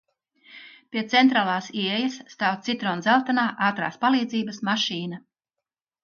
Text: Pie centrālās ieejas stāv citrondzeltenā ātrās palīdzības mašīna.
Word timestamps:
Pie 0.93 1.01
centrālās 1.09 1.67
ieejas 1.81 2.15
stāv 2.35 2.55
citrondzeltenā 2.67 3.43
ātrās 3.65 3.99
palīdzības 4.05 4.63
mašīna. 4.71 5.21